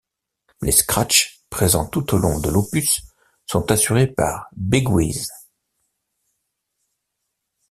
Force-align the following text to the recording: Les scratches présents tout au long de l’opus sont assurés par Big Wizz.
Les 0.63 0.71
scratches 0.71 1.43
présents 1.51 1.85
tout 1.85 2.15
au 2.15 2.17
long 2.17 2.39
de 2.39 2.49
l’opus 2.49 3.03
sont 3.45 3.71
assurés 3.71 4.07
par 4.07 4.49
Big 4.57 4.89
Wizz. 4.89 5.29